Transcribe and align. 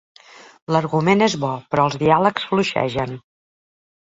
L'argument 0.75 1.21
és 1.25 1.35
bo, 1.43 1.51
però 1.75 1.83
els 1.91 1.99
diàlegs 2.05 2.49
fluixegen. 2.53 3.15